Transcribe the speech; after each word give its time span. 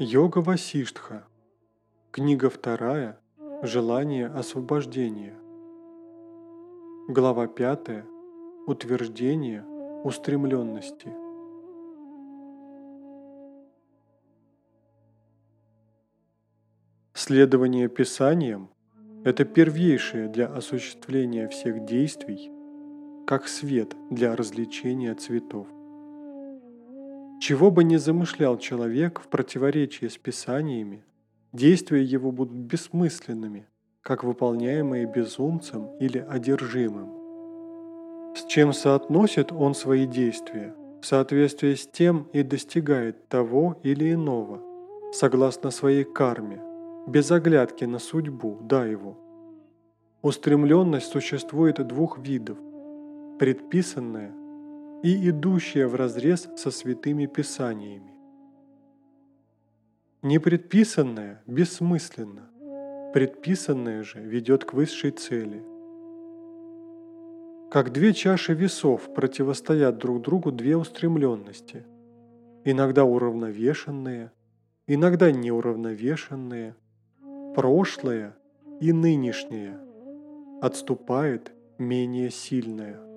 Йога 0.00 0.38
Васиштха. 0.38 1.24
Книга 2.12 2.50
вторая. 2.50 3.18
Желание 3.64 4.28
освобождения. 4.28 5.34
Глава 7.08 7.48
пятая. 7.48 8.06
Утверждение 8.68 9.64
устремленности. 10.04 11.12
Следование 17.14 17.88
Писаниям– 17.88 18.70
это 19.24 19.44
первейшее 19.44 20.28
для 20.28 20.46
осуществления 20.46 21.48
всех 21.48 21.84
действий, 21.86 22.52
как 23.26 23.48
свет 23.48 23.96
для 24.10 24.36
развлечения 24.36 25.16
цветов. 25.16 25.66
Чего 27.40 27.70
бы 27.70 27.84
ни 27.84 27.96
замышлял 27.96 28.58
человек 28.58 29.20
в 29.20 29.28
противоречии 29.28 30.06
с 30.06 30.18
Писаниями, 30.18 31.04
действия 31.52 32.02
его 32.02 32.32
будут 32.32 32.56
бессмысленными, 32.56 33.68
как 34.02 34.24
выполняемые 34.24 35.06
безумцем 35.06 35.86
или 36.00 36.18
одержимым. 36.18 37.10
С 38.34 38.44
чем 38.44 38.72
соотносит 38.72 39.52
он 39.52 39.74
свои 39.74 40.06
действия, 40.06 40.74
в 41.00 41.06
соответствии 41.06 41.74
с 41.74 41.86
тем 41.86 42.26
и 42.32 42.42
достигает 42.42 43.28
того 43.28 43.80
или 43.84 44.12
иного, 44.12 44.60
согласно 45.12 45.70
своей 45.70 46.04
карме, 46.04 46.60
без 47.06 47.30
оглядки 47.30 47.84
на 47.84 48.00
судьбу, 48.00 48.58
да 48.62 48.84
его. 48.84 49.16
Устремленность 50.22 51.12
существует 51.12 51.86
двух 51.86 52.18
видов– 52.18 52.58
предписанная 53.38 54.34
и 55.02 55.30
идущая 55.30 55.86
вразрез 55.86 56.48
со 56.56 56.70
святыми 56.70 57.26
писаниями. 57.26 58.12
Непредписанное 60.22 61.42
бессмысленно, 61.46 62.50
предписанное 63.12 64.02
же 64.02 64.20
ведет 64.20 64.64
к 64.64 64.72
высшей 64.72 65.12
цели. 65.12 65.62
Как 67.70 67.92
две 67.92 68.12
чаши 68.12 68.54
весов 68.54 69.14
противостоят 69.14 69.98
друг 69.98 70.22
другу 70.22 70.50
две 70.50 70.76
устремленности, 70.76 71.84
иногда 72.64 73.04
уравновешенные, 73.04 74.32
иногда 74.86 75.30
неуравновешенные, 75.30 76.74
прошлое 77.54 78.36
и 78.80 78.92
нынешнее, 78.92 79.78
отступает 80.60 81.52
менее 81.78 82.30
сильное. 82.30 83.07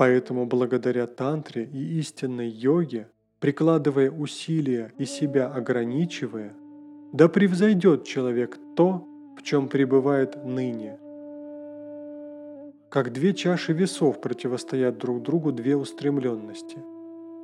Поэтому 0.00 0.46
благодаря 0.46 1.06
тантре 1.06 1.64
и 1.64 1.98
истинной 1.98 2.48
йоге, 2.48 3.08
прикладывая 3.38 4.10
усилия 4.10 4.94
и 4.96 5.04
себя 5.04 5.48
ограничивая, 5.48 6.54
да 7.12 7.28
превзойдет 7.28 8.06
человек 8.06 8.58
то, 8.76 9.06
в 9.36 9.42
чем 9.42 9.68
пребывает 9.68 10.42
ныне. 10.42 10.98
Как 12.88 13.12
две 13.12 13.34
чаши 13.34 13.74
весов 13.74 14.22
противостоят 14.22 14.96
друг 14.96 15.22
другу 15.22 15.52
две 15.52 15.76
устремленности, 15.76 16.78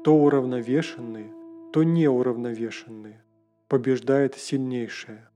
то 0.03 0.17
уравновешенные, 0.17 1.31
то 1.75 1.83
неуравновешенные, 1.83 3.23
побеждает 3.69 4.34
сильнейшее. 4.34 5.29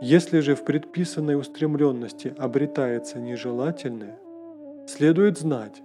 Если 0.00 0.40
же 0.40 0.54
в 0.54 0.64
предписанной 0.64 1.38
устремленности 1.38 2.34
обретается 2.38 3.18
нежелательное, 3.18 4.18
Следует 4.86 5.36
знать, 5.36 5.82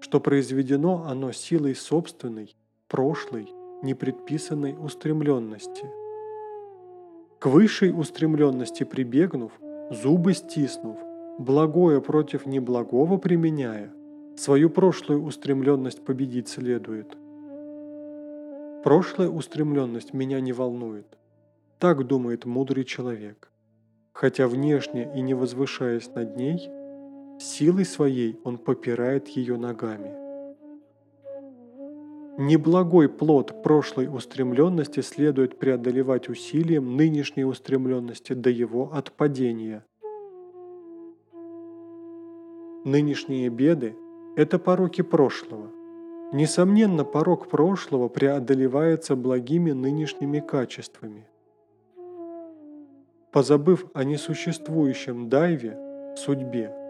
что 0.00 0.20
произведено 0.20 1.06
оно 1.08 1.32
силой 1.32 1.74
собственной, 1.74 2.54
прошлой, 2.88 3.48
непредписанной 3.82 4.76
устремленности. 4.78 5.86
К 7.38 7.46
высшей 7.46 7.98
устремленности 7.98 8.84
прибегнув, 8.84 9.52
зубы 9.90 10.34
стиснув, 10.34 10.98
благое 11.38 12.02
против 12.02 12.44
неблагого 12.44 13.16
применяя, 13.16 13.90
свою 14.36 14.68
прошлую 14.68 15.24
устремленность 15.24 16.04
победить 16.04 16.48
следует. 16.48 17.16
Прошлая 18.84 19.30
устремленность 19.30 20.12
меня 20.12 20.40
не 20.40 20.52
волнует. 20.52 21.06
Так 21.78 22.06
думает 22.06 22.44
мудрый 22.44 22.84
человек. 22.84 23.50
Хотя 24.12 24.48
внешне 24.48 25.10
и 25.16 25.22
не 25.22 25.32
возвышаясь 25.32 26.14
над 26.14 26.36
ней– 26.36 26.68
Силой 27.38 27.84
своей 27.84 28.38
он 28.44 28.58
попирает 28.58 29.28
ее 29.28 29.56
ногами. 29.56 30.14
Неблагой 32.36 33.08
плод 33.08 33.62
прошлой 33.62 34.08
устремленности 34.08 35.00
следует 35.00 35.58
преодолевать 35.58 36.28
усилием 36.28 36.96
нынешней 36.96 37.44
устремленности 37.44 38.32
до 38.32 38.50
его 38.50 38.90
отпадения. 38.92 39.84
Нынешние 42.84 43.48
беды– 43.50 43.96
это 44.36 44.58
пороки 44.58 45.02
прошлого. 45.02 45.70
Несомненно, 46.32 47.04
порок 47.04 47.48
прошлого 47.48 48.08
преодолевается 48.08 49.14
благими 49.14 49.70
нынешними 49.70 50.40
качествами. 50.40 51.28
Позабыв 53.30 53.86
о 53.94 54.04
несуществующем 54.04 55.28
дайве, 55.28 55.78
судьбе, 56.16 56.83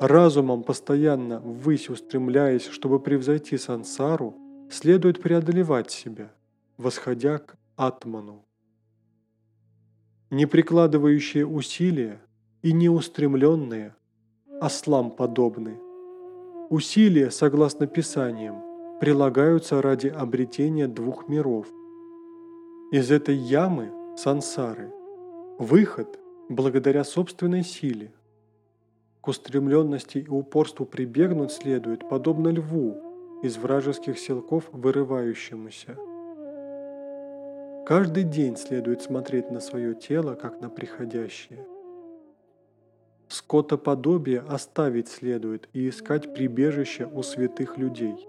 Разумом 0.00 0.62
постоянно 0.62 1.40
ввысь 1.40 1.90
устремляясь, 1.90 2.64
чтобы 2.64 3.00
превзойти 3.00 3.58
сансару, 3.58 4.34
следует 4.70 5.20
преодолевать 5.20 5.90
себя, 5.90 6.32
восходя 6.78 7.36
к 7.36 7.58
атману. 7.76 8.46
Не 10.30 10.46
прикладывающие 10.46 11.46
усилия 11.46 12.18
и 12.62 12.72
неустремленные, 12.72 13.94
ослам 14.58 15.10
подобны. 15.10 15.78
Усилия, 16.70 17.30
согласно 17.30 17.86
Писаниям, 17.86 18.62
прилагаются 19.00 19.82
ради 19.82 20.06
обретения 20.06 20.88
двух 20.88 21.28
миров. 21.28 21.68
Из 22.90 23.10
этой 23.10 23.36
ямы, 23.36 23.92
сансары, 24.16 24.90
выход 25.58 26.18
благодаря 26.48 27.04
собственной 27.04 27.64
силе– 27.64 28.14
к 29.20 29.28
устремленности 29.28 30.18
и 30.18 30.28
упорству 30.28 30.86
прибегнуть 30.86 31.52
следует, 31.52 32.08
подобно 32.08 32.48
льву, 32.48 32.96
из 33.42 33.56
вражеских 33.56 34.18
силков 34.18 34.68
вырывающемуся. 34.72 35.96
Каждый 37.86 38.24
день 38.24 38.56
следует 38.56 39.02
смотреть 39.02 39.50
на 39.50 39.60
свое 39.60 39.94
тело, 39.94 40.34
как 40.34 40.60
на 40.60 40.68
приходящее. 40.68 41.66
Скотоподобие 43.28 44.40
оставить 44.40 45.08
следует 45.08 45.68
и 45.72 45.88
искать 45.88 46.34
прибежище 46.34 47.06
у 47.06 47.22
святых 47.22 47.78
людей. 47.78 48.28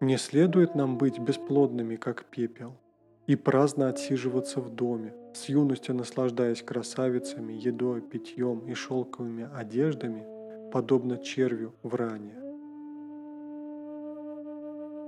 Не 0.00 0.16
следует 0.16 0.74
нам 0.74 0.96
быть 0.96 1.18
бесплодными, 1.18 1.96
как 1.96 2.24
пепел– 2.24 2.74
и 3.28 3.36
праздно 3.36 3.88
отсиживаться 3.88 4.60
в 4.60 4.74
доме, 4.74 5.12
с 5.38 5.48
юностью 5.48 5.94
наслаждаясь 5.94 6.62
красавицами, 6.62 7.52
едой, 7.52 8.00
питьем 8.00 8.60
и 8.66 8.74
шелковыми 8.74 9.48
одеждами, 9.54 10.26
подобно 10.72 11.16
червю 11.18 11.72
в 11.82 11.94
ране. 11.94 12.34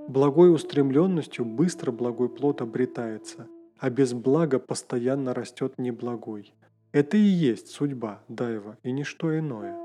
Благой 0.07 0.53
устремленностью 0.53 1.45
быстро 1.45 1.91
благой 1.91 2.29
плод 2.29 2.61
обретается, 2.61 3.47
а 3.77 3.89
без 3.89 4.13
блага 4.13 4.59
постоянно 4.59 5.33
растет 5.33 5.77
неблагой. 5.77 6.53
Это 6.91 7.17
и 7.17 7.21
есть 7.21 7.67
судьба 7.67 8.23
Дайва 8.27 8.77
и 8.83 8.91
ничто 8.91 9.37
иное. 9.37 9.77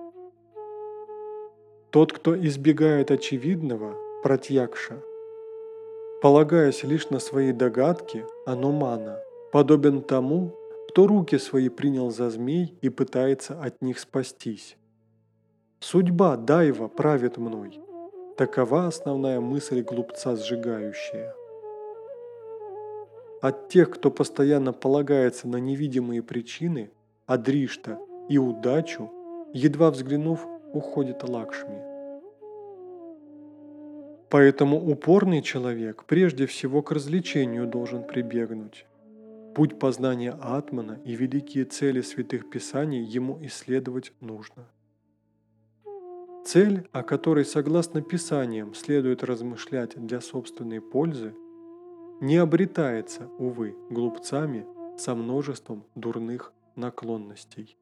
Тот, 1.91 2.13
кто 2.13 2.37
избегает 2.37 3.11
очевидного, 3.11 3.95
протьякша, 4.23 5.01
полагаясь 6.21 6.83
лишь 6.83 7.11
на 7.11 7.21
свои 7.21 7.53
догадки, 7.53 8.25
анумана, 8.45 9.21
подобен 9.53 10.03
тому, 10.03 10.55
кто 10.89 11.07
руки 11.07 11.39
свои 11.39 11.69
принял 11.69 12.11
за 12.11 12.31
змей 12.31 12.79
и 12.81 12.89
пытается 12.89 13.61
от 13.61 13.83
них 13.83 13.99
спастись. 13.99 14.77
Судьба 15.81 16.37
Дайва 16.37 16.89
правит 16.89 17.37
мной. 17.37 17.81
Такова 18.37 18.87
основная 18.87 19.41
мысль 19.41 19.83
глупца 19.83 20.37
сжигающая. 20.37 21.35
От 23.43 23.69
тех, 23.69 23.91
кто 23.91 24.11
постоянно 24.11 24.73
полагается 24.73 25.47
на 25.49 25.59
невидимые 25.59 26.23
причины, 26.23 26.91
Адришта 27.27 27.99
и 28.29 28.39
удачу, 28.39 29.11
едва 29.53 29.91
взглянув, 29.91 30.47
уходит 30.73 31.29
Лакшми. 31.29 31.83
Поэтому 34.31 34.77
упорный 34.77 35.43
человек 35.43 36.05
прежде 36.05 36.47
всего 36.47 36.83
к 36.83 36.91
развлечению 36.91 37.67
должен 37.67 38.03
прибегнуть. 38.03 38.87
Путь 39.57 39.79
познания 39.79 40.33
Атмана 40.33 41.01
и 41.07 41.17
великие 41.17 41.65
цели 41.65 42.03
святых 42.03 42.51
писаний 42.51 43.03
ему 43.03 43.39
исследовать 43.41 44.13
нужно. 44.21 44.69
Цель, 46.45 46.87
о 46.93 47.03
которой 47.03 47.47
согласно 47.47 48.03
Писаниям 48.03 48.75
следует 48.75 49.25
размышлять 49.25 49.97
для 49.97 50.21
собственной 50.21 50.83
пользы, 50.83 51.35
не 52.21 52.37
обретается, 52.37 53.29
увы, 53.39 53.75
глупцами 53.89 54.67
со 54.99 55.15
множеством 55.15 55.87
дурных 55.95 56.53
наклонностей. 56.75 57.79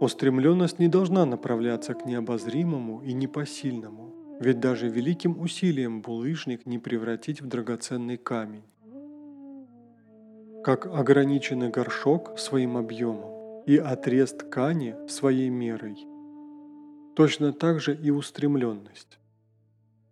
Устремленность 0.00 0.78
не 0.78 0.88
должна 0.88 1.26
направляться 1.26 1.92
к 1.92 2.06
необозримому 2.06 3.02
и 3.02 3.12
непосильному, 3.12 4.14
ведь 4.40 4.60
даже 4.60 4.88
великим 4.88 5.38
усилием 5.38 6.00
булыжник 6.00 6.64
не 6.64 6.78
превратить 6.78 7.42
в 7.42 7.48
драгоценный 7.48 8.16
камень. 8.16 8.64
Как 10.70 10.86
ограниченный 10.86 11.68
горшок 11.68 12.38
своим 12.38 12.76
объемом 12.76 13.64
и 13.66 13.76
отрез 13.76 14.30
ткани 14.30 14.94
своей 15.08 15.48
мерой– 15.48 16.06
Точно 17.16 17.52
так 17.52 17.80
же 17.80 17.92
и 17.92 18.10
устремленность. 18.10 19.18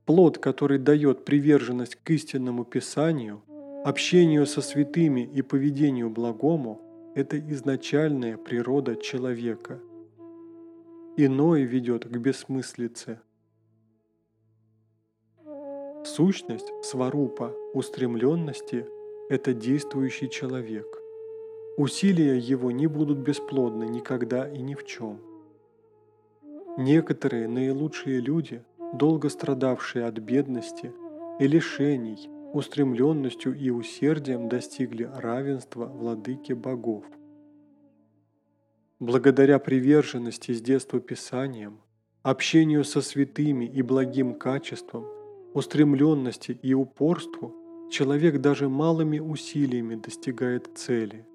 Плод, 0.05 0.39
который 0.39 0.81
дает 0.81 1.25
приверженность 1.25 1.95
к 1.95 2.11
истинному 2.11 2.65
Писанию, 2.65 3.41
общению 3.85 4.47
со 4.47 4.61
святыми 4.61 5.21
и 5.21 5.43
поведению 5.43 6.11
благому, 6.11 6.83
это 7.15 7.39
изначальная 7.39 8.37
природа 8.37 8.97
человека. 8.97 9.79
Иное 11.17 11.63
ведет 11.63 12.05
к 12.05 12.17
бессмыслице. 12.19 13.21
Сущность 16.05 16.73
сварупа 16.83 17.55
устремленности– 17.75 18.85
это 19.29 19.53
действующий 19.53 20.31
человек. 20.31 20.87
Усилия 21.77 22.39
его 22.39 22.71
не 22.71 22.87
будут 22.87 23.19
бесплодны 23.19 23.85
никогда 23.85 24.49
и 24.49 24.61
ни 24.63 24.75
в 24.75 24.85
чем. 24.85 25.21
Некоторые 26.79 27.47
наилучшие 27.47 28.21
люди, 28.21 28.65
долго 28.95 29.29
страдавшие 29.29 30.07
от 30.07 30.19
бедности 30.19 30.93
и 31.39 31.47
лишений, 31.47 32.31
устремленностью 32.53 33.55
и 33.55 33.69
усердием 33.71 34.49
достигли 34.49 35.05
равенства 35.05 35.85
владыки 35.87 36.55
богов. 36.55 37.05
Благодаря 38.99 39.59
приверженности 39.59 40.53
с 40.53 40.63
детства 40.63 41.01
Писаниям, 41.01 41.81
общению 42.23 42.83
со 42.83 43.03
святыми 43.03 43.67
и 43.67 43.83
благим 43.83 44.35
качествам, 44.35 45.07
устремленности 45.53 46.53
и 46.63 46.75
упорству, 46.75 47.58
человек 47.91 48.41
даже 48.41 48.69
малыми 48.69 49.19
усилиями 49.19 49.95
достигает 49.95 50.71
цели. 50.77 51.27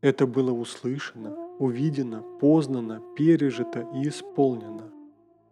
Это 0.00 0.26
было 0.26 0.52
услышано 0.52 1.42
увидено, 1.62 2.22
познано, 2.40 3.00
пережито 3.16 3.86
и 3.94 4.08
исполнено. 4.08 4.90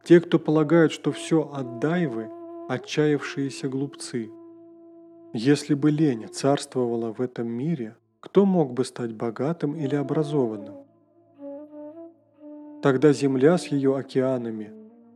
Те, 0.02 0.20
кто 0.20 0.38
полагают, 0.38 0.92
что 0.92 1.12
все 1.12 1.48
отдай 1.52 2.06
вы, 2.06 2.28
отчаявшиеся 2.68 3.68
глупцы. 3.68 4.30
Если 5.32 5.74
бы 5.74 5.90
лень 5.90 6.26
царствовала 6.28 7.12
в 7.12 7.20
этом 7.20 7.48
мире, 7.48 7.96
кто 8.20 8.44
мог 8.44 8.72
бы 8.72 8.84
стать 8.84 9.14
богатым 9.14 9.76
или 9.76 9.94
образованным? 9.94 10.74
Тогда 12.82 13.12
земля 13.12 13.56
с 13.56 13.68
ее 13.68 13.96
океанами 13.96 14.72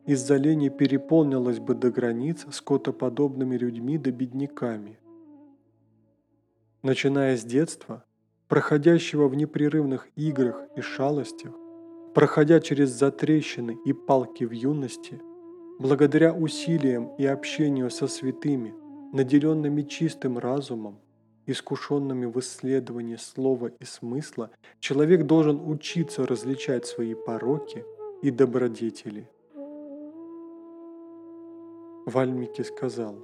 из-за 0.07 0.37
лени 0.37 0.69
переполнилась 0.69 1.59
бы 1.59 1.75
до 1.75 1.91
границ 1.91 2.47
скотоподобными 2.51 3.57
людьми 3.57 3.99
да 3.99 4.11
бедняками. 4.11 4.99
Начиная 6.83 7.37
с 7.37 7.45
детства, 7.45 8.05
проходящего 8.49 9.29
в 9.29 9.35
непрерывных 9.35 10.09
играх 10.17 10.63
и 10.77 10.83
шалостях, 10.83 11.53
проходя 12.15 12.61
через 12.61 12.91
затрещины 12.91 13.79
и 13.87 13.93
палки 13.95 14.45
в 14.45 14.51
юности, 14.51 15.21
благодаря 15.79 16.35
усилиям 16.35 17.15
и 17.17 17.25
общению 17.25 17.91
со 17.91 18.07
святыми, 18.07 18.75
наделенными 19.15 19.83
чистым 19.83 20.39
разумом, 20.39 20.99
искушенными 21.47 22.27
в 22.27 22.39
исследовании 22.41 23.17
слова 23.17 23.71
и 23.81 23.85
смысла, 23.85 24.51
человек 24.81 25.25
должен 25.25 25.67
учиться 25.67 26.27
различать 26.27 26.87
свои 26.87 27.15
пороки 27.15 27.85
и 28.23 28.31
добродетели. 28.31 29.29
Вальмики 32.07 32.63
сказал, 32.63 33.17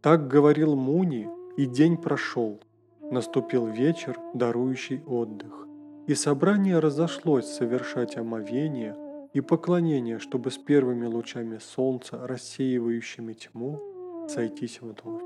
«Так 0.00 0.28
говорил 0.28 0.76
Муни 0.76 1.28
и 1.56 1.66
день 1.66 1.96
прошел, 1.96 2.60
наступил 3.00 3.66
вечер, 3.66 4.18
дарующий 4.32 5.02
отдых, 5.04 5.66
и 6.06 6.14
собрание 6.14 6.78
разошлось 6.78 7.46
совершать 7.46 8.16
омовение 8.16 8.96
и 9.32 9.40
поклонение, 9.40 10.18
чтобы 10.20 10.50
с 10.52 10.58
первыми 10.58 11.06
лучами 11.06 11.58
солнца, 11.58 12.26
рассеивающими 12.26 13.32
тьму, 13.32 14.28
сойтись 14.28 14.80
вновь. 14.80 15.22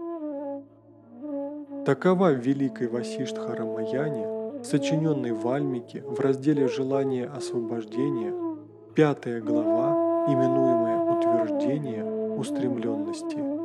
Такова 1.84 2.30
в 2.30 2.38
Великой 2.38 2.88
Васиштха 2.88 3.54
Рамаяне, 3.54 4.64
сочиненной 4.64 5.32
в 5.32 5.46
Альмике 5.48 6.02
в 6.02 6.18
разделе 6.20 6.68
«Желание 6.68 7.26
освобождения», 7.26 8.32
пятая 8.94 9.40
глава, 9.40 10.06
именуемая 10.28 10.75
«Утверждение 11.16 12.04
устремленности». 12.36 13.55